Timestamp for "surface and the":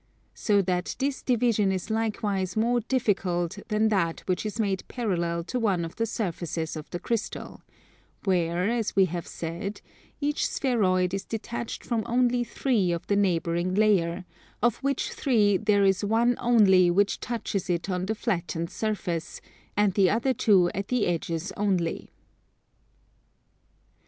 18.71-20.09